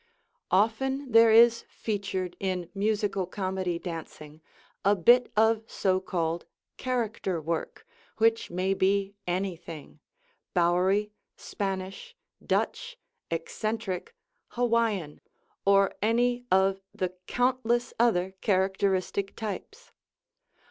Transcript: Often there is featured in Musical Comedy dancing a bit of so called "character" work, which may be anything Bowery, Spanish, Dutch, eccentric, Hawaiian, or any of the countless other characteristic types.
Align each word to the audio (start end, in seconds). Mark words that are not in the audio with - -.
Often 0.49 1.11
there 1.11 1.29
is 1.29 1.63
featured 1.69 2.35
in 2.39 2.71
Musical 2.73 3.27
Comedy 3.27 3.77
dancing 3.77 4.41
a 4.83 4.95
bit 4.95 5.31
of 5.37 5.63
so 5.69 5.99
called 5.99 6.47
"character" 6.77 7.39
work, 7.39 7.85
which 8.17 8.49
may 8.49 8.73
be 8.73 9.13
anything 9.27 9.99
Bowery, 10.55 11.11
Spanish, 11.37 12.15
Dutch, 12.43 12.97
eccentric, 13.29 14.15
Hawaiian, 14.47 15.21
or 15.65 15.93
any 16.01 16.45
of 16.49 16.81
the 16.95 17.13
countless 17.27 17.93
other 17.99 18.31
characteristic 18.41 19.35
types. 19.35 19.91